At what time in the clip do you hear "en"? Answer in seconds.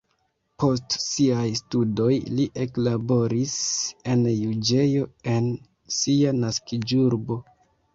4.17-4.27, 5.39-5.55